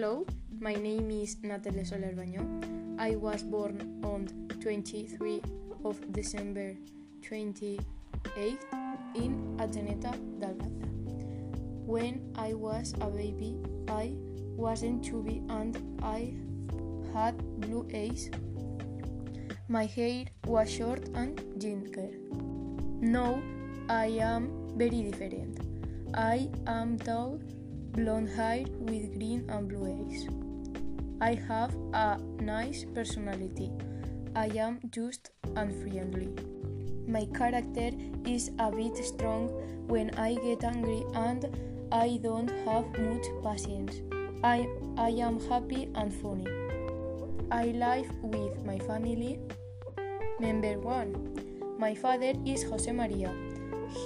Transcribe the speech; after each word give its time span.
Hello, 0.00 0.24
my 0.58 0.72
name 0.72 1.10
is 1.10 1.36
Natalia 1.42 1.84
Soler 1.84 2.14
Baño. 2.16 2.40
I 2.98 3.16
was 3.16 3.42
born 3.42 4.00
on 4.02 4.28
23 4.58 5.42
of 5.84 6.00
December 6.10 6.74
28 7.20 7.84
in 9.14 9.58
Atzeneta 9.58 10.16
d'Albaida. 10.40 10.88
When 11.84 12.32
I 12.34 12.54
was 12.54 12.94
a 13.02 13.08
baby, 13.08 13.58
I 13.88 14.14
wasn't 14.56 15.04
chubby 15.04 15.42
and 15.50 15.76
I 16.02 16.32
had 17.12 17.36
blue 17.60 17.86
eyes. 17.92 18.30
My 19.68 19.84
hair 19.84 20.24
was 20.46 20.72
short 20.72 21.10
and 21.12 21.36
ginger. 21.58 22.08
Now 23.02 23.42
I 23.90 24.06
am 24.16 24.48
very 24.78 25.02
different. 25.02 25.60
I 26.14 26.48
am 26.66 26.96
tall, 26.96 27.38
blonde 27.92 28.30
hair 28.30 28.64
with 28.78 29.14
green 29.18 29.44
and 29.48 29.68
blue 29.68 29.86
eyes. 29.92 30.28
I 31.20 31.34
have 31.48 31.74
a 31.92 32.18
nice 32.40 32.84
personality. 32.94 33.70
I 34.34 34.46
am 34.56 34.80
just 34.90 35.30
and 35.56 35.74
friendly. 35.82 36.28
My 37.06 37.26
character 37.36 37.90
is 38.24 38.50
a 38.58 38.70
bit 38.70 38.96
strong 39.04 39.48
when 39.88 40.10
I 40.16 40.34
get 40.34 40.64
angry 40.64 41.02
and 41.14 41.44
I 41.92 42.20
don't 42.22 42.50
have 42.64 42.86
much 42.98 43.26
patience. 43.42 44.00
I, 44.44 44.68
I 44.96 45.10
am 45.10 45.40
happy 45.48 45.90
and 45.94 46.14
funny. 46.14 46.46
I 47.50 47.66
live 47.66 48.10
with 48.22 48.64
my 48.64 48.78
family. 48.78 49.40
Member 50.38 50.78
1. 50.78 51.76
My 51.78 51.94
father 51.94 52.32
is 52.46 52.62
Jose 52.62 52.92
Maria. 52.92 53.34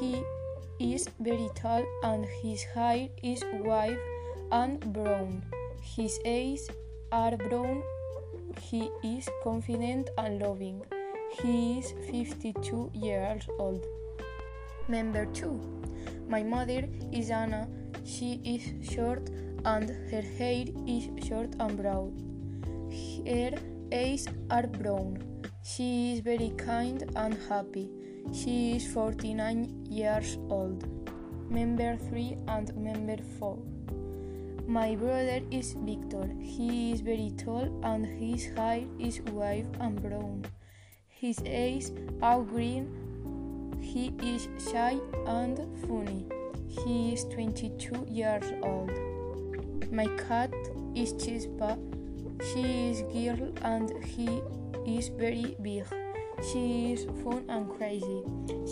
He 0.00 0.22
is 0.78 1.08
very 1.20 1.48
tall 1.54 1.84
and 2.02 2.24
his 2.42 2.62
hair 2.62 3.08
is 3.22 3.42
white 3.62 3.98
and 4.52 4.80
brown. 4.92 5.42
His 5.80 6.18
eyes 6.26 6.68
are 7.12 7.36
brown. 7.36 7.82
He 8.60 8.90
is 9.02 9.28
confident 9.42 10.10
and 10.18 10.40
loving. 10.40 10.82
He 11.42 11.78
is 11.78 11.92
52 12.10 12.90
years 12.94 13.46
old. 13.58 13.84
Member 14.88 15.26
2. 15.26 15.60
My 16.28 16.42
mother 16.42 16.88
is 17.12 17.30
Anna. 17.30 17.68
She 18.04 18.40
is 18.44 18.92
short 18.92 19.30
and 19.64 19.88
her 20.10 20.22
hair 20.38 20.66
is 20.86 21.08
short 21.26 21.54
and 21.58 21.76
brown. 21.76 22.12
Her 23.26 23.52
eyes 23.92 24.26
are 24.50 24.66
brown. 24.66 25.18
She 25.62 26.12
is 26.12 26.20
very 26.20 26.50
kind 26.56 27.10
and 27.16 27.36
happy. 27.48 27.88
She 28.32 28.76
is 28.76 28.86
49 28.92 29.86
years 29.88 30.38
old. 30.48 30.88
Member 31.50 31.96
3 31.96 32.36
and 32.48 32.74
member 32.76 33.16
4. 33.38 33.58
My 34.66 34.94
brother 34.96 35.40
is 35.50 35.74
Victor. 35.74 36.28
He 36.40 36.92
is 36.92 37.00
very 37.00 37.32
tall 37.36 37.68
and 37.84 38.06
his 38.06 38.46
hair 38.56 38.82
is 38.98 39.20
white 39.30 39.66
and 39.78 40.00
brown. 40.02 40.46
His 41.08 41.38
eyes 41.46 41.92
are 42.22 42.42
green. 42.42 42.88
He 43.80 44.12
is 44.22 44.48
shy 44.70 44.98
and 45.26 45.60
funny. 45.86 46.26
He 46.66 47.12
is 47.12 47.24
22 47.26 48.06
years 48.10 48.52
old. 48.62 48.90
My 49.92 50.06
cat 50.28 50.52
is 50.94 51.12
Chispa. 51.12 51.78
She 52.52 52.90
is 52.90 53.02
girl 53.12 53.52
and 53.62 53.92
he 54.04 54.42
is 54.86 55.08
very 55.08 55.56
big. 55.62 55.84
She 56.50 56.92
is 56.92 57.04
fun 57.22 57.44
and 57.48 57.68
crazy. 57.76 58.22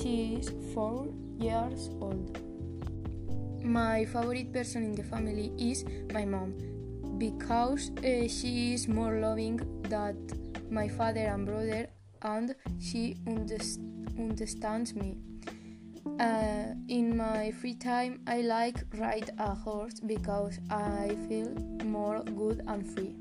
She 0.00 0.36
is 0.40 0.52
4 0.74 1.08
years 1.38 1.88
old. 2.00 2.38
My 3.64 4.04
favorite 4.04 4.52
person 4.52 4.84
in 4.84 4.92
the 4.92 5.02
family 5.04 5.52
is 5.56 5.84
my 6.12 6.24
mom 6.24 6.54
because 7.18 7.90
uh, 7.98 8.28
she 8.28 8.74
is 8.74 8.88
more 8.88 9.20
loving 9.20 9.60
than 9.88 10.26
my 10.70 10.88
father 10.88 11.20
and 11.20 11.46
brother 11.46 11.88
and 12.22 12.54
she 12.80 13.16
underst- 13.26 13.80
understands 14.18 14.94
me. 14.94 15.18
Uh, 16.18 16.74
in 16.88 17.16
my 17.16 17.52
free 17.52 17.74
time, 17.74 18.20
I 18.26 18.42
like 18.42 18.76
ride 18.98 19.30
a 19.38 19.54
horse 19.54 20.00
because 20.00 20.58
I 20.70 21.16
feel 21.28 21.50
more 21.84 22.22
good 22.22 22.62
and 22.66 22.86
free. 22.86 23.14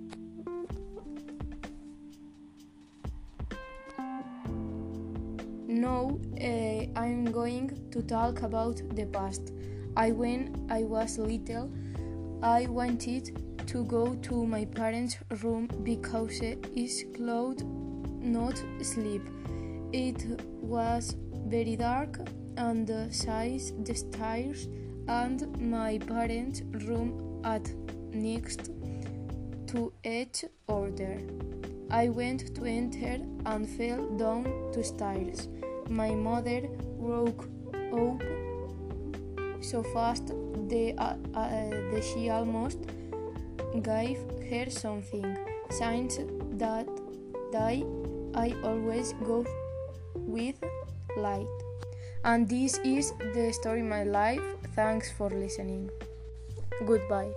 Now 5.81 6.19
uh, 6.39 6.85
I'm 6.95 7.25
going 7.31 7.89
to 7.89 8.03
talk 8.03 8.43
about 8.43 8.83
the 8.95 9.05
past. 9.07 9.51
I 9.97 10.11
when 10.11 10.67
I 10.69 10.83
was 10.83 11.17
little, 11.17 11.71
I 12.43 12.67
wanted 12.67 13.65
to 13.65 13.83
go 13.85 14.13
to 14.13 14.45
my 14.45 14.65
parents' 14.65 15.17
room 15.41 15.67
because 15.81 16.39
it 16.41 16.67
is 16.75 17.05
closed, 17.15 17.65
not 17.65 18.61
sleep. 18.83 19.23
It 19.91 20.23
was 20.61 21.15
very 21.47 21.75
dark 21.77 22.19
and 22.57 22.85
the 22.85 23.11
size 23.11 23.73
the 23.83 23.95
stairs 23.95 24.67
and 25.07 25.59
my 25.59 25.97
parents' 25.97 26.61
room 26.85 27.41
at 27.43 27.73
next 28.13 28.69
to 29.71 29.91
each 30.03 30.45
other. 30.69 31.17
I 31.89 32.09
went 32.09 32.55
to 32.55 32.65
enter 32.65 33.17
and 33.47 33.67
fell 33.67 34.07
down 34.15 34.43
the 34.73 34.83
stairs. 34.83 35.49
My 35.91 36.11
mother 36.15 36.61
woke 36.95 37.49
up 37.91 38.23
so 39.61 39.83
fast 39.83 40.27
that, 40.27 40.93
uh, 40.97 41.37
uh, 41.37 42.01
she 42.01 42.29
almost 42.29 42.79
gave 43.83 44.17
her 44.49 44.69
something. 44.69 45.37
Signs 45.69 46.19
that 46.53 46.87
I, 47.53 47.83
I 48.33 48.55
always 48.63 49.13
go 49.25 49.45
with 50.15 50.55
light. 51.17 51.47
And 52.23 52.47
this 52.47 52.77
is 52.85 53.11
the 53.33 53.51
story 53.51 53.81
of 53.81 53.87
my 53.87 54.03
life. 54.03 54.41
Thanks 54.75 55.11
for 55.11 55.29
listening. 55.29 55.89
Goodbye. 56.85 57.33